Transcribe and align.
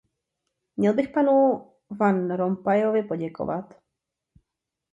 Měl 0.77 0.93
bych 0.93 1.09
panu 1.09 1.67
Van 1.89 2.31
Rompuyovi 2.35 3.03
poděkovat. 3.03 3.81